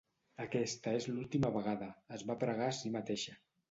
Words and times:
"Aquesta 0.45 0.93
és 1.01 1.05
l'última 1.11 1.53
vegada", 1.59 1.93
es 2.19 2.29
va 2.33 2.41
pregar 2.47 2.75
a 2.75 2.77
si 2.83 2.97
mateixa. 3.01 3.43